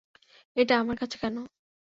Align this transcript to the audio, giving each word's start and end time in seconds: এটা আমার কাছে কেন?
এটা 0.57 0.73
আমার 0.77 0.95
কাছে 1.01 1.17
কেন? 1.17 1.35